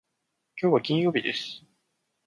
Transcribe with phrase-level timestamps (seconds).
[0.55, 1.61] きょうは金曜日です。